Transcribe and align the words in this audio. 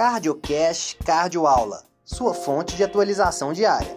CardioCast 0.00 0.96
Cardioaula, 1.04 1.82
sua 2.02 2.32
fonte 2.32 2.74
de 2.74 2.82
atualização 2.82 3.52
diária. 3.52 3.94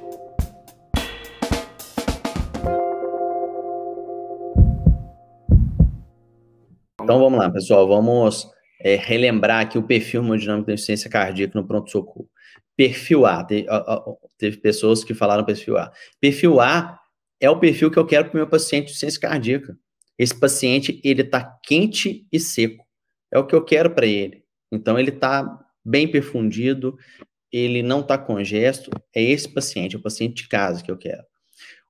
Então 7.02 7.18
vamos 7.18 7.40
lá, 7.40 7.50
pessoal, 7.50 7.88
vamos 7.88 8.46
é, 8.82 8.98
relembrar 8.98 9.62
aqui 9.62 9.78
o 9.78 9.88
perfil 9.88 10.22
hemodinâmico 10.22 10.68
da 10.68 10.74
insuficiência 10.74 11.10
cardíaca 11.10 11.58
no 11.58 11.66
pronto-socorro. 11.66 12.30
Perfil 12.76 13.26
A, 13.26 13.42
teve, 13.42 13.66
teve 14.38 14.58
pessoas 14.58 15.06
que 15.06 15.14
falaram 15.14 15.46
perfil 15.46 15.78
A. 15.78 15.90
Perfil 16.20 16.60
A 16.60 17.00
é 17.40 17.50
o 17.50 17.62
perfil 17.62 17.90
que 17.90 17.98
eu 17.98 18.06
quero 18.06 18.26
para 18.26 18.34
o 18.34 18.38
meu 18.40 18.50
paciente 18.50 18.88
de 18.88 18.92
insuficiência 18.92 19.22
cardíaca. 19.22 19.78
Esse 20.20 20.38
paciente, 20.38 21.00
ele 21.02 21.22
está 21.22 21.58
quente 21.64 22.28
e 22.30 22.42
seco. 22.42 22.86
É 23.32 23.40
o 23.40 23.48
que 23.48 23.56
eu 23.56 23.64
quero 23.64 23.90
para 23.92 24.06
ele. 24.06 24.44
Então, 24.70 25.00
ele 25.00 25.12
está 25.12 25.63
bem 25.84 26.08
perfundido, 26.08 26.98
ele 27.52 27.84
não 27.84 28.02
está 28.02 28.18
congesto. 28.18 28.90
É 29.14 29.22
esse 29.22 29.48
paciente, 29.48 29.96
é 29.96 30.00
o 30.00 30.02
paciente 30.02 30.44
de 30.44 30.50
casa 30.50 30.84
que 30.84 30.92
eu 30.92 30.98
quero. 30.98 31.24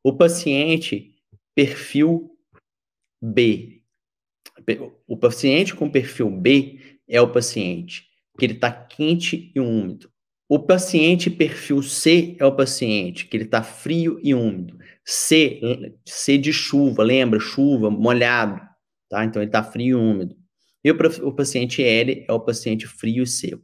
O 0.04 0.16
paciente 0.18 1.16
perfil 1.56 2.32
B. 3.22 3.82
O 5.08 5.18
paciente 5.18 5.74
com 5.74 5.90
perfil 5.90 6.30
B 6.30 6.80
é 7.08 7.22
o 7.22 7.32
paciente 7.32 8.08
que 8.38 8.46
ele 8.46 8.54
está 8.54 8.72
quente 8.72 9.52
e 9.56 9.60
úmido. 9.60 10.12
O 10.50 10.60
paciente 10.60 11.30
perfil 11.30 11.82
C 11.82 12.36
é 12.40 12.46
o 12.46 12.56
paciente 12.56 13.26
que 13.28 13.38
ele 13.38 13.46
está 13.46 13.64
frio 13.64 14.20
e 14.22 14.34
úmido. 14.34 14.78
C, 15.06 15.60
C 16.06 16.38
de 16.38 16.52
chuva, 16.52 17.04
lembra? 17.04 17.40
Chuva, 17.40 17.90
molhado, 17.90 18.62
tá? 19.10 19.24
Então 19.24 19.42
ele 19.42 19.50
está 19.50 19.64
frio 19.64 19.98
e 19.98 20.02
úmido. 20.02 20.36
E 20.84 20.92
o, 20.92 20.96
o 21.28 21.34
paciente 21.34 21.82
L 21.82 22.26
é 22.28 22.34
o 22.34 22.40
paciente 22.40 22.86
frio 22.86 23.24
e 23.24 23.28
seco. 23.28 23.64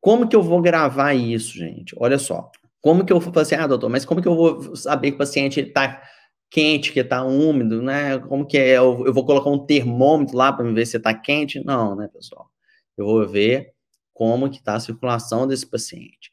Como 0.00 0.28
que 0.28 0.36
eu 0.36 0.42
vou 0.42 0.60
gravar 0.60 1.14
isso, 1.14 1.56
gente? 1.56 1.94
Olha 1.98 2.18
só. 2.18 2.50
Como 2.80 3.04
que 3.04 3.12
eu 3.12 3.18
vou 3.18 3.32
fazer, 3.32 3.56
assim, 3.56 3.64
ah, 3.64 3.66
doutor, 3.66 3.88
mas 3.88 4.04
como 4.04 4.22
que 4.22 4.28
eu 4.28 4.36
vou 4.36 4.76
saber 4.76 5.10
que 5.10 5.16
o 5.16 5.18
paciente 5.18 5.60
está 5.60 6.00
quente, 6.50 6.92
que 6.92 7.00
está 7.00 7.24
úmido, 7.24 7.82
né? 7.82 8.18
Como 8.18 8.46
que 8.46 8.56
é? 8.56 8.78
Eu, 8.78 9.04
eu 9.06 9.12
vou 9.12 9.24
colocar 9.24 9.50
um 9.50 9.66
termômetro 9.66 10.36
lá 10.36 10.52
para 10.52 10.70
ver 10.70 10.86
se 10.86 10.96
está 10.96 11.12
quente? 11.12 11.62
Não, 11.64 11.96
né, 11.96 12.08
pessoal? 12.08 12.50
Eu 12.96 13.06
vou 13.06 13.26
ver 13.26 13.72
como 14.14 14.48
que 14.48 14.56
está 14.56 14.74
a 14.74 14.80
circulação 14.80 15.46
desse 15.46 15.66
paciente. 15.66 16.32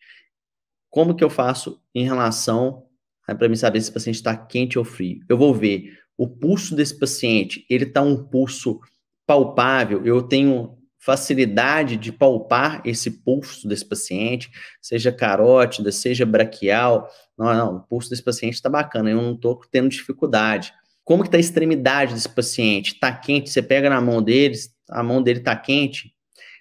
Como 0.89 1.16
que 1.16 1.23
eu 1.23 1.29
faço 1.29 1.81
em 1.94 2.03
relação 2.03 2.85
para 3.25 3.50
mim 3.50 3.55
saber 3.55 3.81
se 3.81 3.89
o 3.89 3.94
paciente 3.94 4.16
está 4.16 4.35
quente 4.35 4.79
ou 4.79 4.85
frio? 4.85 5.19
Eu 5.27 5.38
vou 5.38 5.53
ver 5.53 6.00
o 6.17 6.27
pulso 6.27 6.75
desse 6.75 6.97
paciente, 6.97 7.66
ele 7.69 7.83
está 7.83 8.02
um 8.02 8.23
pulso 8.23 8.79
palpável, 9.27 10.05
eu 10.05 10.23
tenho 10.23 10.77
facilidade 11.05 11.97
de 11.97 12.11
palpar 12.11 12.81
esse 12.83 13.11
pulso 13.11 13.67
desse 13.67 13.85
paciente, 13.85 14.49
seja 14.81 15.11
carótida, 15.11 15.91
seja 15.91 16.25
braquial. 16.25 17.07
Não, 17.37 17.53
não, 17.53 17.75
o 17.75 17.79
pulso 17.81 18.09
desse 18.09 18.23
paciente 18.23 18.55
está 18.55 18.67
bacana, 18.67 19.11
eu 19.11 19.21
não 19.21 19.33
estou 19.33 19.61
tendo 19.71 19.87
dificuldade. 19.87 20.73
Como 21.03 21.21
que 21.21 21.27
está 21.27 21.37
a 21.37 21.39
extremidade 21.39 22.15
desse 22.15 22.27
paciente? 22.27 22.93
Está 22.93 23.13
quente, 23.13 23.51
você 23.51 23.61
pega 23.61 23.87
na 23.87 24.01
mão 24.01 24.19
dele, 24.19 24.57
a 24.89 25.03
mão 25.03 25.21
dele 25.21 25.39
está 25.39 25.55
quente. 25.55 26.11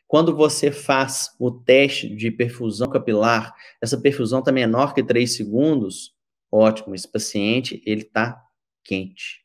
Quando 0.06 0.36
você 0.36 0.70
faz 0.70 1.30
o 1.40 1.50
teste 1.50 2.14
de 2.14 2.30
perfusão 2.30 2.90
capilar, 2.90 3.54
essa 3.80 3.98
perfusão 3.98 4.40
está 4.40 4.52
menor 4.52 4.92
que 4.92 5.02
3 5.02 5.34
segundos, 5.34 6.12
ótimo, 6.52 6.94
esse 6.94 7.10
paciente 7.10 7.82
ele 7.86 8.02
está 8.02 8.38
quente. 8.84 9.43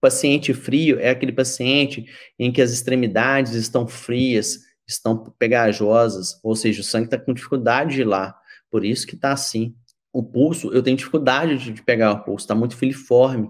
Paciente 0.00 0.54
frio 0.54 0.98
é 0.98 1.10
aquele 1.10 1.32
paciente 1.32 2.06
em 2.38 2.50
que 2.50 2.62
as 2.62 2.72
extremidades 2.72 3.52
estão 3.52 3.86
frias, 3.86 4.60
estão 4.86 5.34
pegajosas, 5.38 6.40
ou 6.42 6.56
seja, 6.56 6.80
o 6.80 6.84
sangue 6.84 7.06
está 7.06 7.18
com 7.18 7.34
dificuldade 7.34 7.94
de 7.94 8.00
ir 8.00 8.04
lá. 8.04 8.34
Por 8.70 8.84
isso 8.84 9.06
que 9.06 9.14
está 9.14 9.32
assim. 9.32 9.74
O 10.12 10.22
pulso, 10.22 10.72
eu 10.72 10.82
tenho 10.82 10.96
dificuldade 10.96 11.72
de 11.72 11.82
pegar 11.82 12.12
o 12.12 12.24
pulso, 12.24 12.44
está 12.44 12.54
muito 12.54 12.76
filiforme. 12.76 13.48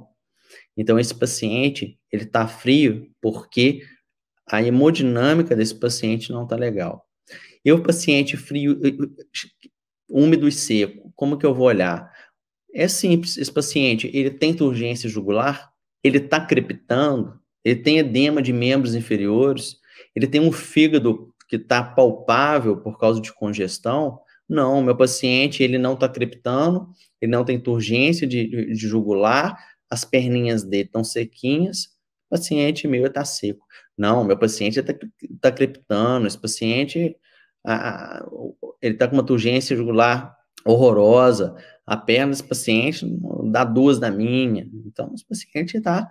Então, 0.76 0.98
esse 0.98 1.14
paciente, 1.14 1.98
ele 2.10 2.24
está 2.24 2.46
frio 2.46 3.10
porque 3.20 3.82
a 4.46 4.62
hemodinâmica 4.62 5.54
desse 5.54 5.74
paciente 5.74 6.32
não 6.32 6.44
está 6.44 6.56
legal. 6.56 7.06
E 7.64 7.72
o 7.72 7.82
paciente 7.82 8.36
frio, 8.36 8.80
úmido 10.08 10.48
e 10.48 10.52
seco, 10.52 11.12
como 11.14 11.38
que 11.38 11.46
eu 11.46 11.54
vou 11.54 11.66
olhar? 11.66 12.10
É 12.74 12.88
simples, 12.88 13.36
esse 13.36 13.52
paciente, 13.52 14.10
ele 14.12 14.30
tem 14.30 14.56
urgência 14.60 15.08
jugular? 15.08 15.69
Ele 16.02 16.18
está 16.18 16.44
crepitando, 16.44 17.38
ele 17.64 17.80
tem 17.80 17.98
edema 17.98 18.40
de 18.40 18.52
membros 18.52 18.94
inferiores, 18.94 19.76
ele 20.14 20.26
tem 20.26 20.40
um 20.40 20.52
fígado 20.52 21.32
que 21.48 21.56
está 21.56 21.82
palpável 21.82 22.76
por 22.76 22.98
causa 22.98 23.20
de 23.20 23.32
congestão. 23.32 24.20
Não, 24.48 24.82
meu 24.82 24.96
paciente 24.96 25.62
ele 25.62 25.78
não 25.78 25.94
está 25.94 26.08
crepitando, 26.08 26.88
ele 27.20 27.30
não 27.30 27.44
tem 27.44 27.60
turgência 27.60 28.26
de, 28.26 28.46
de 28.72 28.86
jugular, 28.86 29.56
as 29.88 30.04
perninhas 30.04 30.62
dele 30.62 30.84
estão 30.84 31.04
sequinhas, 31.04 31.86
o 32.28 32.36
paciente 32.36 32.86
meu 32.88 33.06
está 33.06 33.24
seco. 33.24 33.66
Não, 33.98 34.24
meu 34.24 34.38
paciente 34.38 34.78
está 34.80 34.94
tá 35.40 35.52
crepitando, 35.52 36.26
esse 36.26 36.38
paciente 36.38 37.16
ele 38.80 38.94
está 38.94 39.06
com 39.06 39.14
uma 39.14 39.26
turgência 39.26 39.76
jugular 39.76 40.34
horrorosa, 40.64 41.56
a 41.86 41.96
perna 41.96 42.30
desse 42.30 42.44
paciente 42.44 43.06
dá 43.50 43.64
duas 43.64 43.98
da 43.98 44.10
minha. 44.10 44.68
Então, 44.86 45.12
esse 45.14 45.24
paciente 45.24 45.76
está 45.76 46.08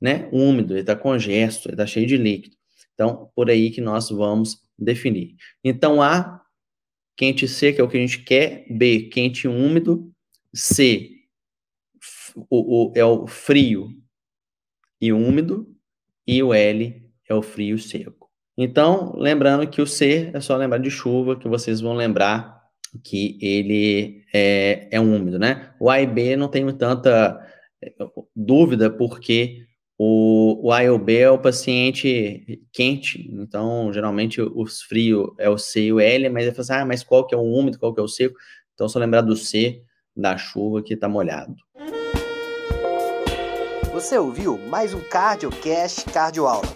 né, 0.00 0.28
úmido, 0.32 0.72
ele 0.72 0.80
está 0.80 0.96
congesto, 0.96 1.68
ele 1.68 1.74
está 1.74 1.86
cheio 1.86 2.06
de 2.06 2.16
líquido. 2.16 2.56
Então, 2.94 3.30
por 3.34 3.50
aí 3.50 3.70
que 3.70 3.80
nós 3.80 4.10
vamos 4.10 4.62
definir. 4.78 5.36
Então, 5.62 6.02
A, 6.02 6.42
quente 7.16 7.44
e 7.44 7.48
seco 7.48 7.80
é 7.80 7.84
o 7.84 7.88
que 7.88 7.96
a 7.96 8.00
gente 8.00 8.22
quer. 8.22 8.66
B, 8.70 9.02
quente 9.02 9.44
e 9.44 9.48
úmido. 9.48 10.10
C, 10.52 11.10
o, 12.48 12.88
o, 12.88 12.92
é 12.96 13.04
o 13.04 13.26
frio 13.26 13.88
e 15.00 15.12
úmido. 15.12 15.74
E 16.26 16.42
o 16.42 16.52
L 16.52 17.10
é 17.28 17.34
o 17.34 17.42
frio 17.42 17.76
e 17.76 17.78
seco. 17.78 18.30
Então, 18.56 19.14
lembrando 19.16 19.66
que 19.68 19.80
o 19.80 19.86
C 19.86 20.30
é 20.34 20.40
só 20.40 20.56
lembrar 20.56 20.78
de 20.78 20.90
chuva, 20.90 21.36
que 21.36 21.48
vocês 21.48 21.80
vão 21.80 21.94
lembrar 21.94 22.59
que 22.98 23.38
ele 23.40 24.24
é, 24.32 24.88
é 24.90 25.00
úmido, 25.00 25.38
né? 25.38 25.70
O 25.78 25.88
A 25.88 26.00
e 26.00 26.06
B 26.06 26.36
não 26.36 26.48
tenho 26.48 26.72
tanta 26.72 27.40
é, 27.82 27.92
dúvida, 28.34 28.90
porque 28.90 29.66
o, 29.98 30.68
o 30.68 30.72
A 30.72 30.82
e 30.82 30.90
o 30.90 30.98
B 30.98 31.18
é 31.18 31.30
o 31.30 31.38
paciente 31.38 32.60
quente, 32.72 33.30
então 33.32 33.92
geralmente 33.92 34.40
os 34.40 34.82
frios 34.82 35.30
é 35.38 35.48
o 35.48 35.58
C 35.58 35.82
e 35.82 35.92
o 35.92 36.00
L, 36.00 36.28
mas 36.30 36.44
ele 36.44 36.52
fala 36.52 36.62
assim, 36.62 36.72
ah, 36.72 36.86
mas 36.86 37.04
qual 37.04 37.26
que 37.26 37.34
é 37.34 37.38
o 37.38 37.42
úmido, 37.42 37.78
qual 37.78 37.92
que 37.92 38.00
é 38.00 38.02
o 38.02 38.08
seco? 38.08 38.34
Então 38.74 38.88
só 38.88 38.98
lembrar 38.98 39.20
do 39.20 39.36
C, 39.36 39.82
da 40.16 40.36
chuva 40.36 40.82
que 40.82 40.94
está 40.94 41.08
molhado. 41.08 41.54
Você 43.92 44.16
ouviu 44.16 44.56
mais 44.68 44.94
um 44.94 45.00
CardioCast 45.00 46.06
Cardioaula. 46.06 46.66